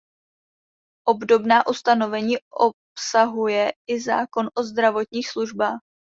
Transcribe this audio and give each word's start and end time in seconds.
Obdobná 1.07 1.67
ustanovení 1.67 2.35
obsahuje 2.49 3.71
i 3.87 4.01
zákon 4.01 4.49
o 4.57 4.63
zdravotních 4.63 5.29
službách. 5.29 5.79